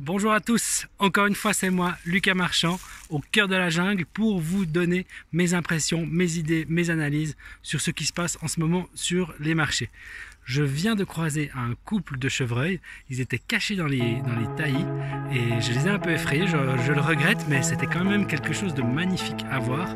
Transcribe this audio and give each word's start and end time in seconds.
Bonjour 0.00 0.32
à 0.32 0.40
tous, 0.40 0.88
encore 0.98 1.26
une 1.26 1.36
fois 1.36 1.52
c'est 1.52 1.70
moi, 1.70 1.96
Lucas 2.04 2.34
Marchand, 2.34 2.80
au 3.10 3.20
cœur 3.20 3.46
de 3.46 3.54
la 3.54 3.70
jungle 3.70 4.04
pour 4.04 4.40
vous 4.40 4.66
donner 4.66 5.06
mes 5.30 5.54
impressions, 5.54 6.04
mes 6.04 6.36
idées, 6.36 6.66
mes 6.68 6.90
analyses 6.90 7.36
sur 7.62 7.80
ce 7.80 7.92
qui 7.92 8.04
se 8.04 8.12
passe 8.12 8.36
en 8.42 8.48
ce 8.48 8.58
moment 8.58 8.88
sur 8.94 9.32
les 9.38 9.54
marchés. 9.54 9.90
Je 10.44 10.62
viens 10.62 10.94
de 10.94 11.04
croiser 11.04 11.50
un 11.56 11.74
couple 11.86 12.18
de 12.18 12.28
chevreuils, 12.28 12.78
ils 13.08 13.22
étaient 13.22 13.38
cachés 13.38 13.76
dans 13.76 13.86
les, 13.86 14.20
dans 14.20 14.38
les 14.38 14.46
taillis 14.56 14.84
et 15.32 15.60
je 15.62 15.72
les 15.72 15.86
ai 15.86 15.90
un 15.90 15.98
peu 15.98 16.10
effrayés, 16.10 16.46
je, 16.46 16.92
le 16.92 17.00
regrette, 17.00 17.46
mais 17.48 17.62
c'était 17.62 17.86
quand 17.86 18.04
même 18.04 18.26
quelque 18.26 18.52
chose 18.52 18.74
de 18.74 18.82
magnifique 18.82 19.44
à 19.50 19.58
voir. 19.58 19.88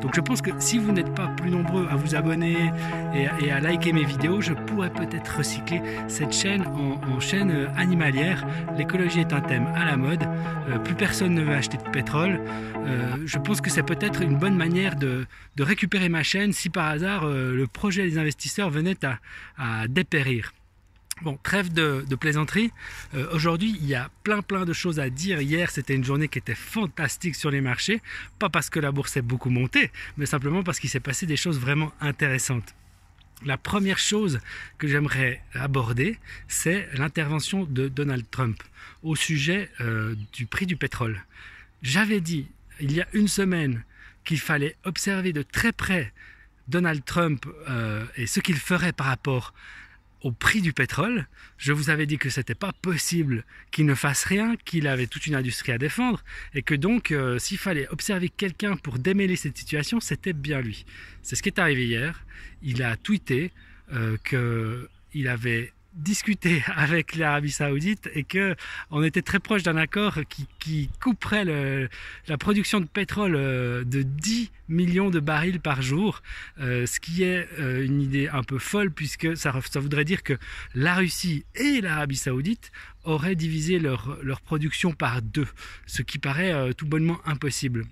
Donc 0.00 0.14
je 0.14 0.20
pense 0.20 0.42
que 0.42 0.50
si 0.60 0.78
vous 0.78 0.92
n'êtes 0.92 1.12
pas 1.12 1.26
plus 1.26 1.50
nombreux 1.50 1.88
à 1.90 1.96
vous 1.96 2.14
abonner 2.14 2.70
et, 3.14 3.50
à 3.50 3.58
liker 3.58 3.92
mes 3.92 4.04
vidéos, 4.04 4.40
je 4.40 4.52
pourrais 4.52 4.92
peut-être 4.92 5.38
recycler 5.38 5.82
cette 6.06 6.32
chaîne 6.32 6.64
en, 6.66 7.18
chaîne 7.18 7.68
animalière. 7.76 8.46
L'écologie 8.78 9.20
est 9.20 9.32
un 9.32 9.40
thème 9.40 9.66
à 9.74 9.84
la 9.84 9.96
mode, 9.96 10.22
euh, 10.68 10.78
plus 10.78 10.94
personne 10.94 11.34
ne 11.34 11.42
veut 11.42 11.54
acheter 11.54 11.78
de 11.78 11.90
pétrole. 11.90 12.40
Euh, 12.86 13.16
je 13.24 13.38
pense 13.38 13.60
que 13.60 13.70
c'est 13.70 13.82
peut-être 13.82 14.22
une 14.22 14.36
bonne 14.36 14.56
manière 14.56 14.94
de, 14.94 15.26
récupérer 15.58 16.08
ma 16.08 16.22
chaîne 16.22 16.52
si 16.52 16.68
par 16.68 16.86
hasard 16.86 17.24
euh, 17.24 17.54
le 17.54 17.66
projet 17.66 18.04
des 18.04 18.18
investisseurs 18.18 18.70
venait 18.70 19.04
à, 19.04 19.18
à 19.58 19.88
dépérir. 19.96 20.52
Bon, 21.22 21.38
trêve 21.42 21.72
de, 21.72 22.04
plaisanterie. 22.20 22.70
Euh, 23.14 23.26
aujourd'hui, 23.32 23.74
il 23.80 23.86
y 23.86 23.94
a 23.94 24.10
plein 24.22 24.42
plein 24.42 24.66
de 24.66 24.74
choses 24.74 25.00
à 25.00 25.08
dire. 25.08 25.40
Hier, 25.40 25.70
c'était 25.70 25.94
une 25.94 26.04
journée 26.04 26.28
qui 26.28 26.38
était 26.38 26.54
fantastique 26.54 27.34
sur 27.34 27.50
les 27.50 27.62
marchés. 27.62 28.02
Pas 28.38 28.50
parce 28.50 28.68
que 28.68 28.78
la 28.78 28.92
bourse 28.92 29.16
est 29.16 29.22
beaucoup 29.22 29.48
montée, 29.48 29.90
mais 30.18 30.26
simplement 30.26 30.62
parce 30.62 30.78
qu'il 30.78 30.90
s'est 30.90 31.00
passé 31.00 31.24
des 31.24 31.38
choses 31.38 31.58
vraiment 31.58 31.90
intéressantes. 32.02 32.74
La 33.44 33.56
première 33.56 33.98
chose 33.98 34.40
que 34.76 34.86
j'aimerais 34.86 35.42
aborder, 35.54 36.18
c'est 36.48 36.88
l'intervention 36.94 37.64
de 37.64 37.88
Donald 37.88 38.26
Trump 38.30 38.62
au 39.02 39.16
sujet 39.16 39.70
euh, 39.80 40.14
du 40.34 40.44
prix 40.44 40.66
du 40.66 40.76
pétrole. 40.76 41.24
J'avais 41.82 42.20
dit 42.20 42.46
il 42.80 42.92
y 42.92 43.00
a 43.00 43.06
une 43.14 43.28
semaine 43.28 43.84
qu'il 44.24 44.40
fallait 44.40 44.76
observer 44.84 45.32
de 45.32 45.42
très 45.42 45.72
près 45.72 46.12
Donald 46.68 47.04
Trump 47.04 47.46
euh, 47.68 48.04
et 48.16 48.26
ce 48.26 48.40
qu'il 48.40 48.56
ferait 48.56 48.92
par 48.92 49.06
rapport 49.06 49.54
au 50.22 50.32
prix 50.32 50.60
du 50.60 50.72
pétrole, 50.72 51.26
je 51.58 51.72
vous 51.72 51.90
avais 51.90 52.06
dit 52.06 52.18
que 52.18 52.30
c'était 52.30 52.54
pas 52.54 52.72
possible 52.72 53.44
qu'il 53.70 53.86
ne 53.86 53.94
fasse 53.94 54.24
rien, 54.24 54.56
qu'il 54.64 54.88
avait 54.88 55.06
toute 55.06 55.26
une 55.26 55.34
industrie 55.34 55.72
à 55.72 55.78
défendre, 55.78 56.24
et 56.54 56.62
que 56.62 56.74
donc 56.74 57.10
euh, 57.10 57.38
s'il 57.38 57.58
fallait 57.58 57.88
observer 57.88 58.28
quelqu'un 58.28 58.76
pour 58.76 58.98
démêler 58.98 59.36
cette 59.36 59.56
situation, 59.56 60.00
c'était 60.00 60.32
bien 60.32 60.60
lui. 60.60 60.84
C'est 61.22 61.36
ce 61.36 61.42
qui 61.42 61.48
est 61.48 61.58
arrivé 61.58 61.86
hier. 61.86 62.24
Il 62.62 62.82
a 62.82 62.96
tweeté 62.96 63.52
euh, 63.92 64.16
qu'il 64.24 65.28
avait 65.28 65.72
discuté 65.96 66.62
avec 66.76 67.16
l'Arabie 67.16 67.50
Saoudite 67.50 68.08
et 68.14 68.22
que 68.22 68.54
on 68.90 69.02
était 69.02 69.22
très 69.22 69.40
proche 69.40 69.62
d'un 69.62 69.76
accord 69.76 70.18
qui, 70.28 70.90
couperait 71.00 71.44
la 72.26 72.38
production 72.38 72.80
de 72.80 72.86
pétrole 72.86 73.36
euh, 73.36 73.84
de 73.84 74.02
10 74.02 74.50
millions 74.68 75.10
de 75.10 75.20
barils 75.20 75.60
par 75.60 75.80
jour, 75.80 76.22
euh, 76.60 76.86
ce 76.86 76.98
qui 76.98 77.22
est 77.22 77.48
euh, 77.60 77.84
une 77.84 78.02
idée 78.02 78.28
un 78.28 78.42
peu 78.42 78.58
folle 78.58 78.90
puisque 78.90 79.36
ça, 79.36 79.52
voudrait 79.76 80.04
dire 80.04 80.24
que 80.24 80.36
la 80.74 80.96
Russie 80.96 81.44
et 81.54 81.80
l'Arabie 81.80 82.16
Saoudite 82.16 82.72
auraient 83.04 83.36
divisé 83.36 83.78
leur, 83.78 84.18
leur, 84.22 84.40
production 84.40 84.92
par 84.92 85.22
deux, 85.22 85.46
ce 85.86 86.02
qui 86.02 86.18
paraît 86.18 86.74
tout 86.74 86.86
bonnement 86.86 87.20
impossible. 87.24 87.84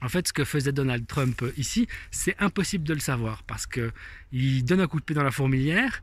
En 0.00 0.08
fait, 0.08 0.28
ce 0.28 0.32
que 0.32 0.44
faisait 0.44 0.72
Donald 0.72 1.06
Trump 1.06 1.44
ici, 1.58 1.86
c'est 2.10 2.36
impossible 2.38 2.84
de 2.84 2.94
le 2.94 3.00
savoir 3.00 3.42
parce 3.42 3.66
que 3.66 3.92
il 4.32 4.64
donne 4.64 4.80
un 4.80 4.86
coup 4.86 5.00
de 5.00 5.04
pied 5.04 5.14
dans 5.14 5.22
la 5.22 5.30
fourmilière 5.30 6.02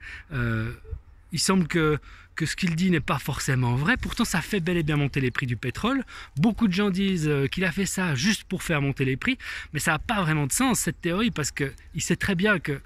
il 1.34 1.40
semble 1.40 1.68
que, 1.68 2.00
ce 2.40 2.56
qu'il 2.56 2.76
dit 2.76 2.90
n'est 2.90 3.00
pas 3.00 3.20
forcément 3.20 3.76
vrai. 3.76 3.98
Pourtant, 3.98 4.24
ça 4.24 4.42
fait 4.42 4.60
bel 4.60 4.78
et 4.78 4.84
bien 4.84 4.96
monter 4.96 5.20
les 5.20 5.32
prix 5.32 5.48
du 5.48 5.58
pétrole. 5.58 6.04
Beaucoup 6.38 6.68
de 6.68 6.74
gens 6.74 6.90
disent 6.90 7.28
euh, 7.28 7.48
qu'il 7.48 7.66
a 7.66 7.72
fait 7.72 7.86
ça 7.86 8.16
juste 8.16 8.46
pour 8.46 8.64
faire 8.64 8.82
monter 8.82 9.04
les 9.04 9.18
prix, 9.18 9.38
mais 9.74 9.80
ça 9.80 9.92
n'a 9.92 10.00
pas 10.00 10.22
vraiment 10.22 10.48
de 10.48 10.52
sens 10.52 10.80
cette 10.80 11.02
théorie 11.02 11.32
parce 11.32 11.52
qu'il 11.52 11.74
sait 11.98 12.16
très 12.16 12.36
bien 12.36 12.60
que 12.60 12.80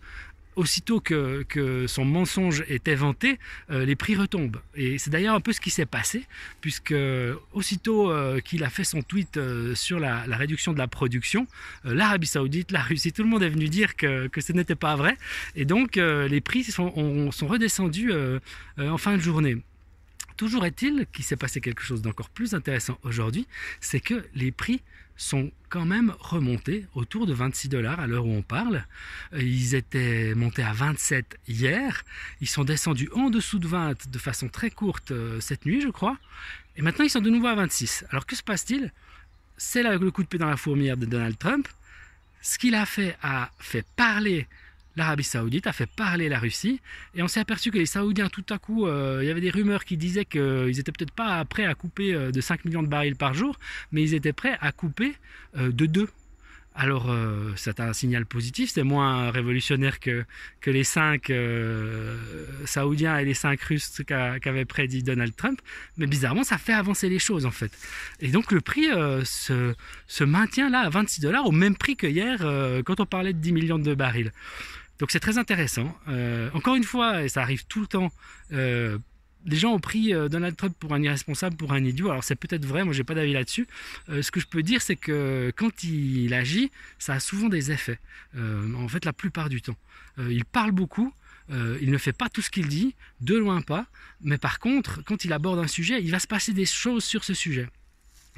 aussitôt 0.57 0.99
que, 0.99 1.45
son 1.87 2.03
mensonge 2.03 2.65
est 2.67 2.87
éventé, 2.87 3.39
euh, 3.69 3.85
les 3.85 3.95
prix 3.95 4.15
retombent. 4.15 4.57
Et 4.75 4.97
c'est 4.97 5.11
d'ailleurs 5.11 5.35
un 5.35 5.39
peu 5.39 5.53
ce 5.53 5.61
qui 5.61 5.69
s'est 5.69 5.85
passé, 5.85 6.25
puisque 6.59 6.95
aussitôt 7.53 8.11
euh, 8.11 8.39
qu'il 8.39 8.63
a 8.63 8.69
fait 8.69 8.83
son 8.83 9.01
tweet 9.01 9.37
euh, 9.37 9.75
sur 9.75 9.99
la, 9.99 10.23
réduction 10.25 10.73
de 10.73 10.77
la 10.77 10.87
production, 10.87 11.47
l'Arabie 11.83 12.27
Saoudite, 12.27 12.71
la 12.71 12.81
Russie, 12.81 13.13
tout 13.13 13.23
le 13.23 13.29
monde 13.29 13.43
est 13.43 13.49
venu 13.49 13.69
dire 13.69 13.95
que, 13.95 14.29
ce 14.37 14.51
n'était 14.51 14.75
pas 14.75 14.95
vrai. 14.95 15.15
Et 15.55 15.65
donc 15.65 15.95
les 15.95 16.41
prix 16.41 16.63
sont 16.63 16.91
redescendus 17.41 18.11
en 18.77 18.97
fin 18.97 19.15
de 19.15 19.21
journée. 19.21 19.57
Toujours 20.37 20.65
est-il 20.65 21.07
qu'il 21.11 21.25
s'est 21.25 21.35
passé 21.35 21.61
quelque 21.61 21.81
chose 21.81 22.03
d'encore 22.03 22.29
plus 22.29 22.53
intéressant 22.53 22.97
aujourd'hui, 23.03 23.47
c'est 23.81 23.99
que 23.99 24.25
les 24.35 24.51
prix 24.51 24.81
sont 25.17 25.51
quand 25.69 25.85
même 25.85 26.13
remontés 26.19 26.85
autour 26.93 27.25
de 27.25 27.33
26 27.33 27.69
dollars 27.69 27.99
à 27.99 28.05
l'heure 28.05 28.27
où 28.27 28.31
on 28.31 28.43
parle. 28.43 28.85
Euh, 29.33 29.41
ils 29.41 29.73
étaient 29.73 30.35
montés 30.35 30.61
à 30.61 30.73
27 30.73 31.39
hier. 31.47 32.03
Ils 32.39 32.47
sont 32.47 32.63
descendus 32.63 33.09
en 33.15 33.31
dessous 33.31 33.57
de 33.57 33.67
20 33.67 34.09
de 34.09 34.19
façon 34.19 34.47
très 34.47 34.69
courte 34.69 35.09
euh, 35.09 35.39
cette 35.41 35.65
nuit, 35.65 35.81
je 35.81 35.89
crois. 35.89 36.17
Et 36.75 36.83
maintenant, 36.83 37.03
ils 37.03 37.09
sont 37.09 37.19
de 37.19 37.31
nouveau 37.31 37.47
à 37.47 37.55
26. 37.55 38.05
Alors 38.11 38.27
que 38.27 38.35
se 38.35 38.43
passe-t-il? 38.43 38.93
C'est 39.57 39.81
le 39.81 40.11
coup 40.11 40.21
de 40.21 40.27
pied 40.27 40.37
dans 40.37 40.49
la 40.49 40.57
fourmilière 40.57 40.97
de 40.97 41.07
Donald 41.07 41.37
Trump. 41.39 41.67
Ce 42.43 42.59
qu'il 42.59 42.75
a 42.75 42.85
fait 42.85 43.17
a 43.23 43.49
fait 43.57 43.83
parler 43.95 44.47
l'Arabie 44.97 45.23
Saoudite 45.23 45.67
a 45.67 45.73
fait 45.73 45.85
parler 45.85 46.27
la 46.27 46.39
Russie 46.39 46.81
et 47.15 47.21
on 47.21 47.27
s'est 47.27 47.39
aperçu 47.39 47.71
que 47.71 47.77
les 47.77 47.85
Saoudiens, 47.85 48.29
tout 48.29 48.45
à 48.49 48.57
coup, 48.57 48.87
euh, 48.87 49.19
il 49.21 49.27
y 49.27 49.31
avait 49.31 49.41
des 49.41 49.51
rumeurs 49.51 49.85
qui 49.85 49.95
disaient 49.95 50.25
qu'ils 50.25 50.79
étaient 50.79 50.91
peut-être 50.91 51.11
pas 51.11 51.45
prêts 51.45 51.65
à 51.65 51.75
couper 51.75 52.13
euh, 52.13 52.31
de 52.31 52.41
5 52.41 52.65
millions 52.65 52.83
de 52.83 52.87
barils 52.87 53.15
par 53.15 53.33
jour, 53.33 53.57
mais 53.91 54.01
ils 54.01 54.15
étaient 54.15 54.33
prêts 54.33 54.57
à 54.59 54.71
couper 54.71 55.13
euh, 55.57 55.71
de 55.71 55.85
2. 55.85 56.09
Alors, 56.79 57.11
c'est 57.55 57.79
un 57.79 57.91
signal 57.91 58.27
positif, 58.27 58.69
c'est 58.71 58.83
moins 58.83 59.31
révolutionnaire 59.31 59.99
que, 59.99 60.25
que 60.61 60.69
les 60.69 60.83
5 60.83 61.31
Saoudiens 62.65 63.17
et 63.17 63.25
les 63.25 63.33
5 63.33 63.59
Russes 63.59 64.03
qu'avait 64.05 64.65
prédit 64.65 65.01
Donald 65.01 65.35
Trump, 65.35 65.59
mais 65.97 66.05
bizarrement, 66.05 66.43
ça 66.43 66.59
fait 66.59 66.73
avancer 66.73 67.09
les 67.09 67.17
choses 67.17 67.47
en 67.47 67.51
fait. 67.51 67.71
Et 68.19 68.27
donc, 68.27 68.51
le 68.51 68.61
prix 68.61 68.89
se, 69.23 69.73
se, 70.05 70.23
maintient 70.23 70.69
là 70.69 70.81
à 70.81 70.89
26 70.89 71.21
dollars, 71.21 71.47
au 71.47 71.51
même 71.51 71.75
prix 71.75 71.95
que 71.95 72.05
hier 72.05 72.45
quand 72.85 72.99
on 72.99 73.07
parlait 73.07 73.33
de 73.33 73.39
10 73.39 73.53
millions 73.53 73.79
de 73.79 73.95
barils. 73.95 74.31
Donc 74.99 75.11
c'est 75.11 75.19
très 75.19 75.37
intéressant. 75.37 75.95
Euh, 76.07 76.49
encore 76.53 76.75
une 76.75 76.83
fois, 76.83 77.23
et 77.23 77.29
ça 77.29 77.41
arrive 77.41 77.65
tout 77.65 77.81
le 77.81 77.87
temps, 77.87 78.11
euh, 78.51 78.97
les 79.45 79.55
gens 79.55 79.73
ont 79.73 79.79
pris 79.79 80.13
euh, 80.13 80.27
Donald 80.27 80.55
Trump 80.55 80.75
pour 80.77 80.93
un 80.93 81.01
irresponsable, 81.01 81.55
pour 81.55 81.71
un 81.71 81.83
idiot. 81.83 82.09
Alors 82.09 82.23
c'est 82.23 82.35
peut-être 82.35 82.65
vrai, 82.65 82.83
moi 82.83 82.93
j'ai 82.93 83.03
pas 83.03 83.15
d'avis 83.15 83.33
là-dessus. 83.33 83.67
ce 84.09 84.31
que 84.31 84.39
je 84.39 84.47
peux 84.47 84.63
dire, 84.63 84.81
c'est 84.81 84.95
que 84.95 85.51
quand 85.55 85.83
il 85.83 86.33
agit, 86.33 86.71
ça 86.99 87.13
a 87.13 87.19
souvent 87.19 87.49
des 87.49 87.71
effets. 87.71 87.99
en 88.35 88.87
fait, 88.87 89.05
la 89.05 89.13
plupart 89.13 89.49
du 89.49 89.61
temps. 89.61 89.77
il 90.17 90.45
parle 90.45 90.71
beaucoup. 90.71 91.13
il 91.49 91.91
ne 91.91 91.97
fait 91.97 92.13
pas 92.13 92.29
tout 92.29 92.41
ce 92.41 92.49
qu'il 92.49 92.67
dit, 92.67 92.95
de 93.21 93.35
loin 93.35 93.61
pas, 93.61 93.85
mais 94.21 94.37
par 94.37 94.59
contre, 94.59 95.03
quand 95.03 95.23
il 95.23 95.31
aborde 95.31 95.59
un 95.59 95.67
sujet, 95.67 96.01
il 96.03 96.11
va 96.11 96.19
se 96.19 96.27
passer 96.27 96.53
des 96.53 96.65
choses 96.65 97.03
sur 97.03 97.23
ce 97.23 97.33
sujet. 97.33 97.67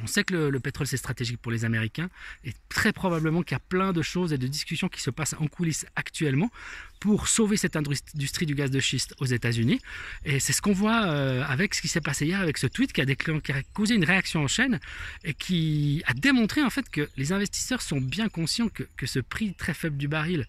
On 0.02 0.08
sait 0.08 0.24
que 0.24 0.34
le, 0.34 0.60
pétrole 0.60 0.88
c'est 0.88 0.98
stratégique 0.98 1.40
pour 1.42 1.52
les 1.52 1.66
Américains 1.66 2.10
et 2.44 2.54
très 2.70 2.94
probablement 2.94 3.44
qu'il 3.44 3.56
y 3.56 3.56
a 3.56 3.64
plein 3.68 3.94
de 3.94 4.02
choses 4.02 4.34
et 4.34 4.38
de 4.38 4.48
discussions 4.48 4.90
qui 4.90 5.02
se 5.02 5.10
passent 5.10 5.36
en 5.40 5.48
coulisses 5.48 5.86
actuellement 5.96 6.52
pour 7.00 7.28
sauver 7.28 7.58
cette 7.58 7.76
industrie 7.76 8.46
du 8.46 8.56
gaz 8.56 8.72
de 8.72 8.80
schiste 8.80 9.16
aux 9.20 9.26
États-Unis. 9.26 9.80
Et 10.26 10.40
c'est 10.40 10.54
ce 10.54 10.62
qu'on 10.62 10.74
voit 10.74 11.06
euh, 11.06 11.44
avec 11.48 11.74
ce 11.74 11.82
qui 11.82 11.88
s'est 11.88 12.02
passé 12.02 12.26
hier 12.26 12.40
avec 12.40 12.58
ce 12.58 12.68
tweet 12.68 12.94
qui 12.94 13.02
a, 13.02 13.06
qui 13.06 13.52
a, 13.52 13.64
causé 13.74 13.96
une 13.96 14.06
réaction 14.06 14.44
en 14.44 14.48
chaîne 14.48 14.80
et 15.24 15.34
qui 15.34 16.04
a 16.06 16.14
démontré 16.14 16.62
en 16.62 16.70
fait 16.70 16.90
que 16.90 17.10
les 17.18 17.32
investisseurs 17.32 17.82
sont 17.82 18.02
bien 18.02 18.30
conscients 18.30 18.70
que, 18.70 18.84
que 18.98 19.06
ce 19.06 19.20
prix 19.20 19.54
très 19.54 19.74
faible 19.74 19.98
du 19.98 20.08
baril 20.08 20.46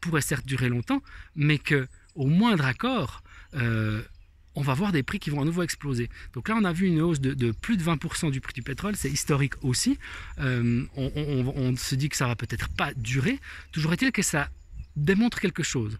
pourrait 0.00 0.20
certes 0.20 0.46
durer 0.46 0.68
longtemps, 0.68 1.02
mais 1.34 1.58
que 1.58 1.88
au 2.14 2.26
moindre 2.26 2.64
accord, 2.64 3.22
euh, 3.54 4.02
on 4.54 4.62
va 4.62 4.74
voir 4.74 4.92
des 4.92 5.02
prix 5.02 5.18
qui 5.18 5.30
vont 5.30 5.40
à 5.40 5.44
nouveau 5.44 5.62
exploser. 5.62 6.08
Donc 6.32 6.48
là, 6.48 6.56
on 6.58 6.64
a 6.64 6.72
vu 6.72 6.86
une 6.86 7.00
hausse 7.00 7.20
de, 7.20 7.52
plus 7.52 7.76
de 7.76 7.82
20% 7.82 8.30
du 8.30 8.40
prix 8.40 8.52
du 8.52 8.62
pétrole, 8.62 8.96
c'est 8.96 9.10
historique 9.10 9.54
aussi. 9.62 9.98
Euh, 10.38 10.84
on, 10.96 11.12
on, 11.56 11.76
se 11.76 11.94
dit 11.94 12.08
que 12.08 12.16
ça 12.16 12.26
va 12.26 12.36
peut-être 12.36 12.68
pas 12.68 12.92
durer. 12.94 13.40
Toujours 13.72 13.92
est-il 13.92 14.12
que 14.12 14.22
ça 14.22 14.48
démontre 14.96 15.40
quelque 15.40 15.62
chose, 15.62 15.98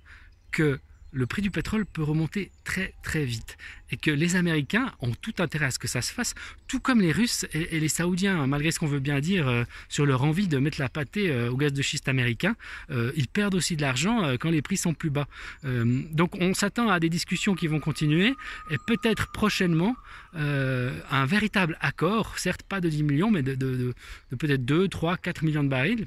que 0.52 0.78
le 1.14 1.26
prix 1.26 1.42
du 1.42 1.50
pétrole 1.50 1.86
peut 1.86 2.02
remonter 2.02 2.50
très 2.64 2.92
très 3.02 3.24
vite. 3.24 3.56
Et 3.90 3.96
que 3.96 4.10
les 4.10 4.34
Américains 4.34 4.92
ont 5.00 5.12
tout 5.12 5.34
intérêt 5.38 5.66
à 5.66 5.70
ce 5.70 5.78
que 5.78 5.86
ça 5.86 6.02
se 6.02 6.12
fasse, 6.12 6.34
tout 6.66 6.80
comme 6.80 7.00
les 7.00 7.12
Russes 7.12 7.46
et, 7.52 7.78
les 7.78 7.88
Saoudiens, 7.88 8.46
malgré 8.46 8.72
ce 8.72 8.80
qu'on 8.80 8.86
veut 8.86 8.98
bien 8.98 9.20
dire 9.20 9.46
euh, 9.46 9.64
sur 9.88 10.04
leur 10.04 10.24
envie 10.24 10.48
de 10.48 10.58
mettre 10.58 10.80
la 10.80 10.88
pâtée 10.88 11.30
euh, 11.30 11.50
au 11.50 11.56
gaz 11.56 11.72
de 11.72 11.82
schiste 11.82 12.08
américain, 12.08 12.56
euh, 12.90 13.12
ils 13.14 13.28
perdent 13.28 13.54
aussi 13.54 13.76
de 13.76 13.82
l'argent 13.82 14.34
quand 14.40 14.50
les 14.50 14.62
prix 14.62 14.76
sont 14.76 14.94
plus 14.94 15.10
bas. 15.10 15.28
donc 15.62 16.34
on 16.40 16.54
s'attend 16.54 16.88
à 16.88 16.98
des 16.98 17.08
discussions 17.08 17.54
qui 17.54 17.68
vont 17.68 17.80
continuer. 17.80 18.34
Et 18.70 18.76
peut-être 18.86 19.30
prochainement 19.32 19.94
un 20.34 21.26
véritable 21.26 21.78
accord, 21.80 22.38
certes 22.38 22.62
pas 22.62 22.80
de 22.80 22.88
10 22.88 23.02
millions, 23.04 23.30
mais 23.30 23.42
de, 23.42 23.54
de 23.54 23.94
peut-être 24.36 24.64
2, 24.64 24.88
3, 24.88 25.16
4 25.18 25.44
millions 25.44 25.62
de 25.64 25.68
barils 25.68 26.06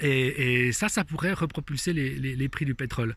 Et, 0.00 0.72
ça, 0.72 0.88
ça 0.88 1.04
pourrait 1.04 1.32
repropulser 1.32 1.92
les, 1.92 2.48
prix 2.48 2.64
du 2.64 2.74
pétrole. 2.74 3.16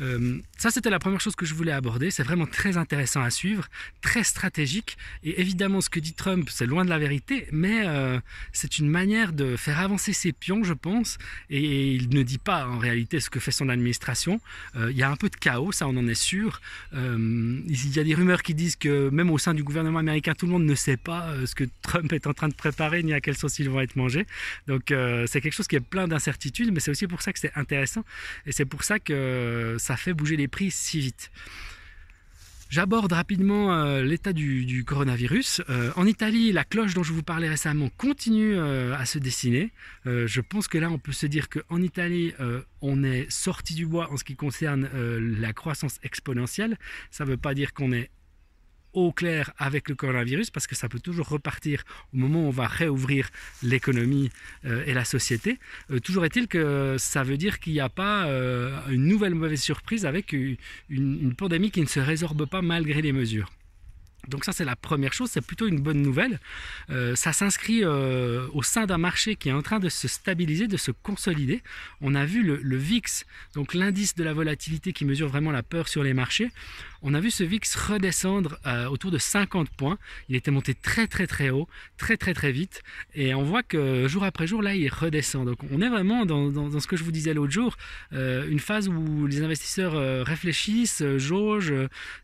Euh, 0.00 0.38
ça, 0.58 0.70
c'était 0.70 0.90
la 0.90 0.98
première 0.98 1.20
chose 1.20 1.36
que 1.36 1.46
je 1.46 1.54
voulais 1.54 1.72
aborder. 1.72 2.10
C'est 2.10 2.22
vraiment 2.22 2.46
très 2.46 2.76
intéressant 2.76 3.22
à 3.22 3.30
suivre, 3.30 3.68
très 4.00 4.24
stratégique. 4.24 4.96
Et 5.22 5.40
évidemment, 5.40 5.80
ce 5.80 5.88
que 5.88 6.00
dit 6.00 6.14
Trump, 6.14 6.48
c'est 6.50 6.66
loin 6.66 6.84
de 6.84 6.90
la 6.90 6.98
vérité, 6.98 7.46
mais 7.52 7.86
euh, 7.86 8.20
c'est 8.52 8.78
une 8.78 8.88
manière 8.88 9.32
de 9.32 9.56
faire 9.56 9.80
avancer 9.80 10.12
ses 10.12 10.32
pions, 10.32 10.64
je 10.64 10.74
pense. 10.74 11.18
Et 11.48 11.94
il 11.94 12.10
ne 12.10 12.22
dit 12.22 12.38
pas 12.38 12.66
en 12.66 12.78
réalité 12.78 13.20
ce 13.20 13.30
que 13.30 13.40
fait 13.40 13.50
son 13.50 13.68
administration. 13.68 14.40
Euh, 14.76 14.90
il 14.90 14.96
y 14.96 15.02
a 15.02 15.10
un 15.10 15.16
peu 15.16 15.28
de 15.28 15.36
chaos, 15.36 15.72
ça, 15.72 15.86
on 15.88 15.96
en 15.96 16.08
est 16.08 16.14
sûr. 16.14 16.60
il 16.92 17.96
y 17.96 17.98
a 17.98 18.04
des 18.04 18.14
rumeurs 18.14 18.42
qui 18.42 18.54
disent 18.54 18.76
que 18.76 19.08
même 19.10 19.30
au 19.30 19.38
sein 19.38 19.54
du 19.54 19.62
gouvernement 19.62 20.00
américain, 20.00 20.34
tout 20.34 20.46
le 20.46 20.52
monde 20.52 20.64
ne 20.64 20.74
sait 20.74 20.96
pas 20.96 21.34
ce 21.46 21.54
que 21.54 21.64
Trump 21.82 22.12
est 22.12 22.26
en 22.26 22.34
train 22.34 22.48
de 22.48 22.54
préparer 22.54 23.02
ni 23.02 23.12
à 23.12 23.20
quelle 23.20 23.36
sauce 23.36 23.58
ils 23.58 23.70
vont 23.70 23.80
être 23.80 23.96
mangés. 23.96 24.26
Donc, 24.66 24.92
c'est 25.26 25.40
quelque 25.40 25.54
chose 25.54 25.68
qui 25.68 25.76
est 25.76 25.80
plein 25.80 26.08
incertitude, 26.16 26.72
mais 26.72 26.80
c'est 26.80 26.90
aussi 26.90 27.06
pour 27.06 27.22
ça 27.22 27.32
que 27.32 27.38
c'est 27.38 27.52
intéressant 27.54 28.04
et 28.46 28.52
c'est 28.52 28.64
pour 28.64 28.82
ça 28.82 28.98
que 28.98 29.76
ça 29.78 29.96
fait 29.96 30.14
bouger 30.14 30.36
les 30.36 30.48
prix 30.48 30.70
si 30.70 31.00
vite. 31.00 31.30
J'aborde 32.68 33.12
rapidement 33.12 33.72
euh, 33.72 34.02
l'état 34.02 34.32
du, 34.32 34.84
coronavirus. 34.84 35.62
Euh, 35.70 35.92
en 35.94 36.04
Italie, 36.04 36.50
la 36.50 36.64
cloche 36.64 36.94
dont 36.94 37.04
je 37.04 37.12
vous 37.12 37.22
parlais 37.22 37.48
récemment 37.48 37.90
continue 37.96 38.56
euh, 38.56 38.96
à 38.96 39.06
se 39.06 39.18
dessiner. 39.20 39.72
je 40.04 40.40
pense 40.40 40.66
que 40.66 40.76
là, 40.76 40.90
on 40.90 40.98
peut 40.98 41.12
se 41.12 41.26
dire 41.26 41.48
qu'en 41.48 41.80
Italie, 41.80 42.32
on 42.80 43.04
est 43.04 43.30
sorti 43.30 43.74
du 43.74 43.86
bois 43.86 44.10
en 44.12 44.16
ce 44.16 44.24
qui 44.24 44.36
concerne 44.36 44.88
la 44.94 45.52
croissance 45.52 45.98
exponentielle. 46.02 46.76
Ça 47.10 47.24
ne 47.24 47.30
veut 47.30 47.36
pas 47.36 47.54
dire 47.54 47.72
qu'on 47.72 47.92
est 47.92 48.10
au 48.96 49.12
clair 49.12 49.52
avec 49.58 49.88
le 49.88 49.94
coronavirus 49.94 50.50
parce 50.50 50.66
que 50.66 50.74
ça 50.74 50.88
peut 50.88 50.98
toujours 50.98 51.28
repartir 51.28 51.84
au 52.14 52.16
moment 52.16 52.44
où 52.44 52.46
on 52.48 52.50
va 52.50 52.66
réouvrir 52.66 53.28
l'économie 53.62 54.30
euh, 54.64 54.84
et 54.86 54.94
la 54.94 55.04
société. 55.04 55.58
Euh, 55.90 56.00
toujours 56.00 56.24
est-il 56.24 56.48
que 56.48 56.96
ça 56.98 57.22
veut 57.22 57.36
dire 57.36 57.60
qu'il 57.60 57.74
n'y 57.74 57.80
a 57.80 57.90
pas 57.90 58.26
euh, 58.26 58.74
une 58.88 59.06
nouvelle 59.06 59.34
mauvaise 59.34 59.60
surprise 59.60 60.06
avec 60.06 60.32
une 60.32 61.34
pandémie 61.36 61.70
qui 61.70 61.82
ne 61.82 61.86
se 61.86 62.00
résorbe 62.00 62.46
pas 62.46 62.62
malgré 62.62 63.02
les 63.02 63.12
mesures. 63.12 63.52
Donc 64.28 64.44
ça 64.44 64.52
c'est 64.52 64.64
la 64.64 64.76
première 64.76 65.12
chose, 65.12 65.30
c'est 65.30 65.44
plutôt 65.44 65.66
une 65.66 65.80
bonne 65.80 66.02
nouvelle. 66.02 66.40
Euh, 66.90 67.14
ça 67.14 67.32
s'inscrit 67.32 67.84
euh, 67.84 68.46
au 68.52 68.62
sein 68.62 68.86
d'un 68.86 68.98
marché 68.98 69.36
qui 69.36 69.48
est 69.48 69.52
en 69.52 69.62
train 69.62 69.78
de 69.78 69.88
se 69.88 70.08
stabiliser, 70.08 70.66
de 70.66 70.76
se 70.76 70.90
consolider. 70.90 71.62
On 72.00 72.14
a 72.14 72.24
vu 72.24 72.42
le, 72.42 72.76
VIX, 72.76 73.24
donc 73.54 73.74
l'indice 73.74 74.14
de 74.14 74.24
la 74.24 74.32
volatilité 74.32 74.92
qui 74.92 75.04
mesure 75.04 75.28
vraiment 75.28 75.52
la 75.52 75.62
peur 75.62 75.88
sur 75.88 76.02
les 76.02 76.14
marchés. 76.14 76.50
On 77.02 77.14
a 77.14 77.20
vu 77.20 77.30
ce 77.30 77.44
VIX 77.44 77.74
redescendre 77.76 78.58
euh, 78.66 78.86
autour 78.86 79.10
de 79.10 79.18
50 79.18 79.70
points. 79.70 79.98
Il 80.28 80.36
était 80.36 80.50
monté 80.50 80.74
très 80.74 81.06
très 81.06 81.26
très 81.26 81.50
haut, 81.50 81.68
très 81.96 82.16
très 82.16 82.34
très 82.34 82.52
vite. 82.52 82.82
Et 83.14 83.34
on 83.34 83.42
voit 83.42 83.62
que 83.62 84.08
jour 84.08 84.24
après 84.24 84.46
jour, 84.46 84.62
là, 84.62 84.74
il 84.74 84.88
redescend. 84.88 85.46
Donc 85.46 85.58
on 85.70 85.80
est 85.80 85.88
vraiment 85.88 86.26
dans, 86.26 86.50
dans 86.50 86.80
ce 86.80 86.86
que 86.86 86.96
je 86.96 87.04
vous 87.04 87.12
disais 87.12 87.34
l'autre 87.34 87.52
jour, 87.52 87.76
une 88.12 88.58
phase 88.58 88.88
où 88.88 89.26
les 89.26 89.42
investisseurs 89.42 90.26
réfléchissent, 90.26 91.02
jaugent, 91.16 91.74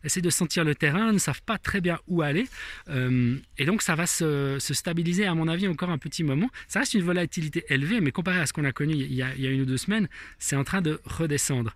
essaient 0.03 0.21
de 0.21 0.29
sentir 0.29 0.63
le 0.63 0.75
terrain, 0.75 1.11
ne 1.13 1.17
savent 1.17 1.41
pas 1.41 1.57
très 1.57 1.81
bien 1.81 1.92
où 2.07 2.21
aller. 2.21 2.47
Euh, 2.89 3.35
et 3.57 3.65
donc 3.65 3.81
ça 3.81 3.95
va 3.95 4.05
se, 4.05 4.57
stabiliser, 4.59 5.25
à 5.25 5.35
mon 5.35 5.47
avis, 5.47 5.67
encore 5.67 5.89
un 5.89 5.97
petit 5.97 6.23
moment. 6.23 6.49
Ça 6.67 6.79
reste 6.79 6.93
une 6.93 7.03
volatilité 7.03 7.63
élevée, 7.69 8.01
mais 8.01 8.11
comparé 8.11 8.39
à 8.39 8.45
ce 8.45 8.53
qu'on 8.53 8.65
a 8.65 8.71
connu 8.71 8.93
il 8.93 9.13
y 9.13 9.21
a, 9.21 9.33
une 9.35 9.61
ou 9.61 9.65
deux 9.65 9.77
semaines, 9.77 10.07
c'est 10.39 10.55
en 10.55 10.63
train 10.63 10.81
de 10.81 10.99
redescendre. 11.05 11.75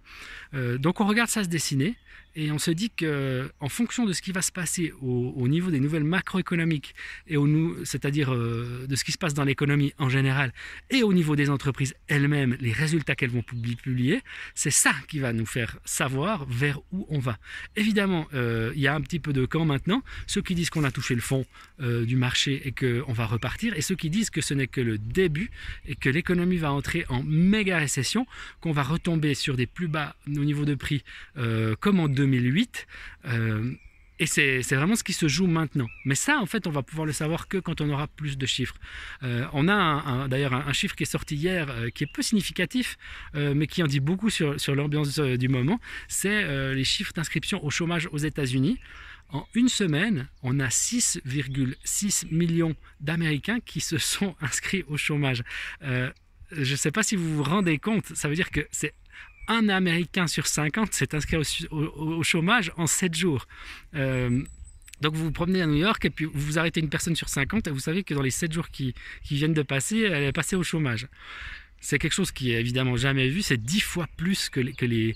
Euh, 0.53 0.77
donc 0.77 1.01
on 1.01 1.05
regarde 1.05 1.29
ça 1.29 1.43
se 1.43 1.49
dessiner. 1.49 1.95
Et 2.39 2.51
on 2.51 2.60
se 2.60 2.69
dit 2.69 2.92
que, 2.92 3.50
en 3.60 3.68
fonction 3.68 4.06
de 4.06 4.13
ce 4.13 4.22
qui 4.22 4.31
va 4.31 4.44
se 4.44 4.51
passer 4.51 4.94
au, 5.01 5.48
niveau 5.48 5.72
des 5.72 5.80
nouvelles 5.80 6.04
macroéconomiques, 6.04 6.94
et 7.25 7.36
c'est-à-dire 7.84 8.31
euh, 8.31 8.86
de 8.88 8.95
ce 8.95 9.04
qui 9.04 9.12
se 9.12 9.18
passe 9.18 9.34
dans 9.34 9.44
l'économie 9.44 9.92
en 9.98 10.07
général, 10.07 10.54
et 10.92 11.01
au 11.01 11.13
niveau 11.13 11.36
des 11.36 11.50
entreprises 11.50 11.95
elles-mêmes, 12.07 12.56
les 12.60 12.72
résultats 12.72 13.16
qu'elles 13.16 13.31
vont 13.31 13.42
publier, 13.42 14.22
c'est 14.54 14.69
ça 14.69 14.94
qui 15.07 15.18
va 15.18 15.34
nous 15.34 15.48
faire 15.48 15.80
savoir 15.84 16.45
vers 16.45 16.80
où 16.92 17.07
on 17.10 17.18
va. 17.18 17.39
Évidemment, 17.75 18.28
euh, 18.36 18.72
il 18.75 18.81
y 18.81 18.88
a 18.88 18.94
un 18.94 19.01
petit 19.01 19.19
peu 19.19 19.34
de 19.34 19.48
camp 19.48 19.66
maintenant. 19.66 20.04
Ceux 20.28 20.44
qui 20.44 20.54
disent 20.54 20.69
qu'on 20.69 20.84
a 20.84 20.92
touché 20.92 21.16
le 21.16 21.22
fond 21.22 21.44
euh, 21.81 22.06
du 22.06 22.18
marché 22.18 22.62
et 22.68 22.72
qu'on 22.72 23.13
va 23.13 23.25
repartir, 23.25 23.75
et 23.75 23.81
ceux 23.81 23.95
qui 23.95 24.12
disent 24.12 24.30
que 24.30 24.42
ce 24.42 24.54
n'est 24.54 24.68
que 24.68 24.81
le 24.81 25.00
début 25.00 25.50
et 25.88 25.95
que 25.95 26.10
l'économie 26.10 26.57
va 26.57 26.72
entrer 26.72 27.04
en 27.10 27.24
méga 27.24 27.80
récession, 27.80 28.28
qu'on 28.62 28.74
va 28.74 28.84
retomber 28.84 29.34
sur 29.34 29.57
des 29.57 29.66
plus 29.66 29.88
bas 29.88 30.16
au 30.28 30.45
niveau 30.45 30.66
de 30.66 30.75
prix, 30.75 31.04
comme 31.80 32.00
en 32.00 32.07
2000 32.07 32.26
2008. 32.31 32.88
Euh, 33.25 33.71
et 34.19 34.25
c'est 34.25 34.63
vraiment 34.74 34.95
ce 34.95 35.03
qui 35.03 35.13
se 35.13 35.27
joue 35.27 35.45
maintenant. 35.45 35.88
Mais 36.03 36.15
ça, 36.15 36.39
en 36.39 36.47
fait, 36.47 36.65
on 36.65 36.71
va 36.71 36.81
pouvoir 36.81 37.06
le 37.06 37.13
savoir 37.13 37.47
que 37.47 37.59
quand 37.59 37.81
on 37.81 37.89
aura 37.91 38.07
plus 38.07 38.35
de 38.35 38.47
chiffres. 38.47 38.74
Euh, 39.21 39.45
on 39.53 39.68
a 39.68 40.27
d'ailleurs 40.27 40.53
un, 40.53 40.74
chiffre 40.74 40.95
qui 40.95 41.03
est 41.03 41.12
sorti 41.12 41.35
hier, 41.35 41.69
euh, 41.69 41.89
qui 41.91 42.03
est 42.06 42.12
peu 42.12 42.24
significatif, 42.24 42.97
mais 43.35 43.68
qui 43.68 43.83
en 43.83 43.88
dit 43.88 44.00
beaucoup 44.00 44.31
sur, 44.31 44.59
sur 44.59 44.74
l'ambiance 44.74 45.19
du 45.19 45.50
moment. 45.50 45.79
C'est 46.07 46.74
les 46.74 46.83
chiffres 46.83 47.13
d'inscription 47.13 47.63
au 47.63 47.69
chômage 47.69 48.09
aux 48.12 48.18
États-Unis. 48.18 48.79
En 49.29 49.45
une 49.53 49.69
semaine, 49.69 50.29
on 50.41 50.59
a 50.62 50.68
6,6 50.69 52.33
millions 52.33 52.75
d'Américains 53.01 53.59
qui 53.59 53.81
se 53.81 54.00
sont 54.00 54.35
inscrits 54.41 54.83
au 54.88 54.97
chômage. 54.97 55.44
je 55.81 56.71
ne 56.71 56.75
sais 56.75 56.91
pas 56.91 57.03
si 57.03 57.15
vous 57.15 57.35
vous 57.35 57.44
rendez 57.44 57.77
compte, 57.77 58.07
ça 58.15 58.29
veut 58.29 58.35
dire 58.35 58.50
que 58.50 58.65
c'est 58.71 58.95
un 59.47 59.69
Américain 59.69 60.27
sur 60.27 60.47
50 60.47 60.94
s'est 60.94 61.15
inscrit 61.15 61.38
au, 61.71 62.23
chômage 62.23 62.71
en 62.77 62.88
7 62.88 63.15
jours. 63.15 63.47
Euh, 63.95 64.44
donc 65.01 65.13
vous 65.13 65.25
vous 65.25 65.31
promenez 65.31 65.61
à 65.61 65.67
New 65.67 65.77
York 65.77 66.03
et 66.05 66.09
puis 66.09 66.25
vous 66.25 66.57
arrêtez 66.57 66.79
une 66.79 66.89
personne 66.89 67.15
sur 67.15 67.29
50 67.29 67.67
et 67.67 67.71
vous 67.71 67.79
savez 67.79 68.03
que 68.03 68.13
dans 68.13 68.21
les 68.21 68.31
7 68.31 68.51
jours 68.51 68.69
qui, 68.69 68.95
viennent 69.29 69.53
de 69.53 69.61
passer, 69.61 70.01
elle 70.01 70.23
est 70.23 70.31
passée 70.31 70.55
au 70.55 70.63
chômage. 70.63 71.07
C'est 71.79 71.99
quelque 71.99 72.13
chose 72.13 72.31
qui 72.31 72.51
est 72.51 72.59
évidemment 72.59 72.97
jamais 72.97 73.29
vu, 73.29 73.44
c'est 73.44 73.57
10 73.57 73.81
fois 73.81 74.07
plus 74.17 74.49
que 74.49 74.59
les, 74.59 75.15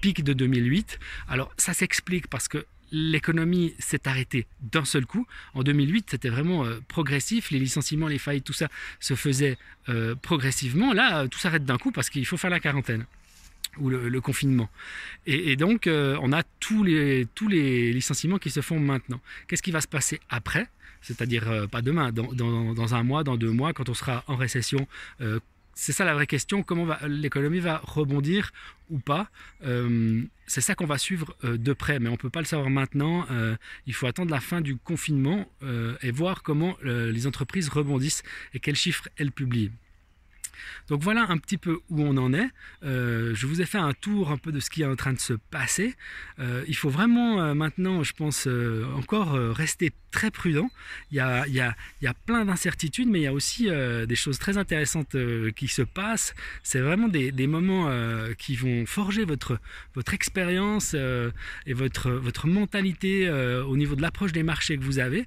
pics 0.00 0.24
de 0.24 0.32
2008. 0.32 0.98
Alors 1.28 1.52
ça 1.58 1.74
s'explique 1.74 2.28
parce 2.28 2.48
que 2.48 2.64
l'économie 2.90 3.74
s'est 3.78 4.08
arrêtée 4.08 4.46
d'un 4.62 4.86
seul 4.86 5.04
coup. 5.04 5.26
En 5.52 5.62
2008, 5.62 6.06
c'était 6.10 6.30
vraiment 6.30 6.64
euh, 6.64 6.80
progressif. 6.88 7.50
Les 7.50 7.58
licenciements, 7.58 8.08
les 8.08 8.16
faillites, 8.16 8.44
tout 8.44 8.54
ça 8.54 8.68
se 8.98 9.12
faisait 9.12 9.58
euh, 9.90 10.14
progressivement. 10.14 10.94
Là, 10.94 11.28
tout 11.28 11.38
s'arrête 11.38 11.66
d'un 11.66 11.76
coup 11.76 11.92
parce 11.92 12.08
qu'il 12.08 12.24
faut 12.24 12.38
faire 12.38 12.48
la 12.48 12.60
quarantaine 12.60 13.04
ou 13.78 13.88
le, 13.90 14.20
confinement. 14.20 14.68
Et, 15.26 15.56
donc, 15.56 15.86
euh, 15.86 16.18
on 16.22 16.32
a 16.32 16.42
tous 16.60 16.82
les, 16.82 17.92
licenciements 17.92 18.38
qui 18.38 18.50
se 18.50 18.60
font 18.60 18.80
maintenant. 18.80 19.20
Qu'est-ce 19.46 19.62
qui 19.62 19.70
va 19.70 19.80
se 19.80 19.88
passer 19.88 20.20
après? 20.28 20.66
C'est-à-dire, 21.00 21.48
euh, 21.48 21.66
pas 21.66 21.82
demain, 21.82 22.10
dans, 22.12 22.32
dans, 22.32 22.94
un 22.94 23.02
mois, 23.02 23.24
dans 23.24 23.36
deux 23.36 23.50
mois, 23.50 23.72
quand 23.72 23.88
on 23.88 23.94
sera 23.94 24.24
en 24.26 24.36
récession 24.36 24.86
euh, 25.20 25.38
c'est 25.80 25.92
ça 25.92 26.04
la 26.04 26.12
vraie 26.12 26.26
question, 26.26 26.64
comment 26.64 26.88
l'économie 27.06 27.60
va 27.60 27.80
rebondir 27.84 28.50
ou 28.90 28.98
pas? 28.98 29.30
c'est 30.48 30.60
ça 30.60 30.74
qu'on 30.74 30.86
va 30.86 30.98
suivre 30.98 31.36
de 31.44 31.72
près, 31.72 32.00
mais 32.00 32.08
on 32.08 32.12
ne 32.12 32.16
peut 32.16 32.30
pas 32.30 32.40
le 32.40 32.46
savoir 32.46 32.68
maintenant. 32.68 33.24
il 33.86 33.94
faut 33.94 34.08
attendre 34.08 34.32
la 34.32 34.40
fin 34.40 34.60
du 34.60 34.74
confinement 34.74 35.48
et 36.02 36.10
voir 36.10 36.42
comment 36.42 36.76
les 36.82 37.28
entreprises 37.28 37.68
rebondissent 37.68 38.24
et 38.54 38.58
quels 38.58 38.74
chiffres 38.74 39.08
elles 39.18 39.30
publient. 39.30 39.70
Donc 40.88 41.02
voilà 41.02 41.26
un 41.28 41.38
petit 41.38 41.58
peu 41.58 41.80
où 41.88 42.02
on 42.02 42.16
en 42.16 42.32
est. 42.32 42.48
Euh, 42.84 43.34
je 43.34 43.46
vous 43.46 43.60
ai 43.60 43.66
fait 43.66 43.78
un 43.78 43.92
tour 43.92 44.30
un 44.30 44.38
peu 44.38 44.52
de 44.52 44.60
ce 44.60 44.70
qui 44.70 44.82
est 44.82 44.86
en 44.86 44.96
train 44.96 45.12
de 45.12 45.20
se 45.20 45.34
passer. 45.34 45.94
Euh, 46.38 46.64
il 46.68 46.76
faut 46.76 46.90
vraiment 46.90 47.40
euh, 47.40 47.54
maintenant, 47.54 48.02
je 48.02 48.12
pense, 48.12 48.48
encore 48.96 49.32
rester 49.32 49.92
très 50.10 50.30
prudent. 50.30 50.70
Il 51.10 51.16
y 51.16 51.20
a, 51.20 51.46
il 51.46 51.54
y 51.54 51.60
a, 51.60 51.74
il 52.00 52.04
y 52.04 52.08
a 52.08 52.14
plein 52.14 52.44
d'incertitudes, 52.44 53.08
mais 53.08 53.20
il 53.20 53.24
y 53.24 53.26
a 53.26 53.32
aussi 53.32 53.68
des 53.68 54.16
choses 54.16 54.38
très 54.38 54.56
intéressantes 54.58 55.16
qui 55.56 55.68
se 55.68 55.82
passent. 55.82 56.34
C'est 56.62 56.80
vraiment 56.80 57.08
des, 57.08 57.32
des 57.32 57.46
moments 57.46 57.90
qui 58.38 58.56
vont 58.56 58.86
forger 58.86 59.24
votre, 59.24 59.58
votre 59.94 60.14
expérience 60.14 60.94
et 60.94 61.72
votre, 61.72 62.10
votre 62.10 62.46
mentalité 62.46 63.30
au 63.30 63.76
niveau 63.76 63.96
de 63.96 64.02
l'approche 64.02 64.32
des 64.32 64.42
marchés 64.42 64.76
que 64.78 64.84
vous 64.84 64.98
avez. 64.98 65.26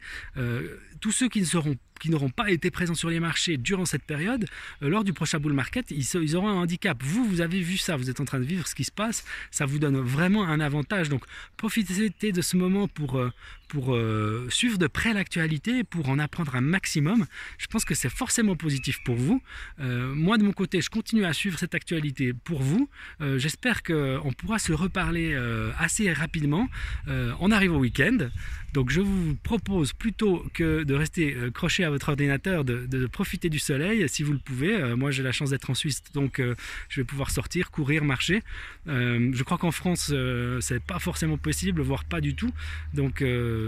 tous 0.99 1.11
ceux 1.11 1.29
qui 1.29 1.41
ne 1.41 1.45
seront 1.45 1.77
qui 2.01 2.09
n'auront 2.09 2.31
pas 2.31 2.49
été 2.49 2.71
présents 2.71 2.95
sur 2.95 3.11
les 3.11 3.19
marchés 3.19 3.57
durant 3.57 3.85
cette 3.85 4.03
période, 4.03 4.47
euh, 4.81 4.89
lors 4.89 5.03
du 5.03 5.13
prochain 5.13 5.39
bull 5.39 5.53
market, 5.53 5.91
ils, 5.91 6.35
auront 6.35 6.49
un 6.49 6.55
handicap. 6.55 6.97
Vous, 7.03 7.23
vous 7.25 7.41
avez 7.41 7.61
vu 7.61 7.77
ça, 7.77 7.95
vous 7.95 8.09
êtes 8.09 8.19
en 8.19 8.25
train 8.25 8.39
de 8.39 8.43
vivre 8.43 8.67
ce 8.67 8.73
qui 8.73 8.83
se 8.83 8.91
passe, 8.91 9.23
ça 9.51 9.67
vous 9.67 9.77
donne 9.77 9.97
vraiment 9.97 10.43
un 10.47 10.59
avantage. 10.59 11.09
Donc 11.09 11.23
profitez 11.57 12.31
de 12.31 12.41
ce 12.41 12.57
moment 12.57 12.87
pour, 12.87 13.19
euh, 13.19 13.31
pour 13.67 13.93
euh, 13.93 14.47
de 14.77 14.87
près 14.87 15.13
l'actualité, 15.13 15.83
pour 15.83 16.09
en 16.09 16.19
apprendre 16.19 16.55
un 16.55 16.61
maximum. 16.61 17.25
Je 17.57 17.67
pense 17.67 17.85
que 17.85 17.95
c'est 17.95 18.09
forcément 18.09 18.55
positif 18.55 18.99
pour 19.03 19.15
vous. 19.15 19.41
moi, 19.79 20.37
de 20.37 20.43
mon 20.43 20.53
côté, 20.53 20.81
je 20.81 20.89
continue 20.89 21.25
à 21.25 21.33
suivre 21.33 21.57
cette 21.59 21.75
actualité 21.75 22.33
pour 22.33 22.61
vous. 22.61 22.89
J'espère 23.37 23.83
qu'on 23.83 24.33
pourra 24.37 24.59
se 24.59 24.73
reparler 24.73 25.35
assez 25.77 26.11
rapidement. 26.11 26.67
on 27.07 27.51
arrive 27.51 27.73
au 27.73 27.79
week-end. 27.79 28.29
Donc 28.73 28.89
je 28.89 29.01
vous 29.01 29.35
propose 29.43 29.91
plutôt 29.91 30.45
que 30.53 30.83
de 30.83 30.93
rester 30.93 31.35
croché 31.53 31.83
à 31.83 31.89
votre 31.89 32.09
ordinateur 32.09 32.63
de, 32.63 33.07
profiter 33.07 33.49
du 33.49 33.59
soleil 33.59 34.07
si 34.07 34.23
vous 34.23 34.33
le 34.33 34.39
pouvez. 34.39 34.75
Euh, 34.75 34.95
moi 34.95 35.11
j'ai 35.11 35.23
la 35.23 35.31
chance 35.31 35.49
d'être 35.49 35.69
en 35.69 35.73
Suisse 35.73 36.01
donc 36.13 36.39
euh, 36.39 36.55
je 36.89 37.01
vais 37.01 37.05
pouvoir 37.05 37.31
sortir, 37.31 37.71
courir, 37.71 38.03
marcher. 38.03 38.41
Euh, 38.87 39.31
je 39.33 39.43
crois 39.43 39.57
qu'en 39.57 39.71
France 39.71 40.13
c'est 40.59 40.83
pas 40.83 40.99
forcément 40.99 41.37
possible, 41.37 41.81
voire 41.81 42.05
pas 42.05 42.21
du 42.21 42.35
tout. 42.35 42.51
Donc 42.93 43.23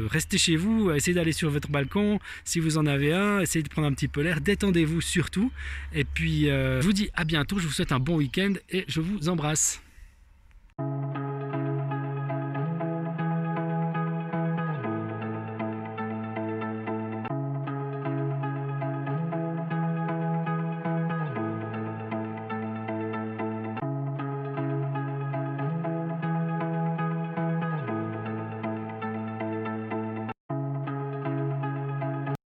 restez 0.10 0.38
chez 0.38 0.56
vous, 0.56 0.92
essayez 0.96 1.16
d'aller 1.16 1.32
sur 1.32 1.50
votre 1.50 1.70
balcon, 1.70 2.20
si 2.44 2.60
vous 2.60 2.78
en 2.78 2.86
avez 2.86 3.14
un, 3.14 3.40
essayez 3.40 3.64
de 3.64 3.70
prendre 3.70 3.88
un 3.88 3.94
petit 3.94 4.08
peu 4.08 4.22
l'air, 4.22 4.42
détendez-vous 4.42 5.02
surtout. 5.02 5.52
Et 5.94 6.04
puis, 6.04 6.50
euh, 6.50 6.82
je 6.82 6.86
vous 6.86 6.94
dis 6.94 7.10
à 7.14 7.24
bientôt, 7.24 7.60
je 7.60 7.68
vous 7.68 7.74
souhaite 7.74 7.92
un 7.92 8.00
bon 8.00 8.18
week-end 8.18 8.54
et 8.70 8.86
je 8.88 9.02
vous 9.02 9.30
embrasse. 9.30 9.82